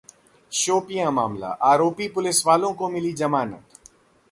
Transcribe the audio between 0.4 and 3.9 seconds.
शोपियां मामला: आरोपी पुलिसवालों को मिली जमानत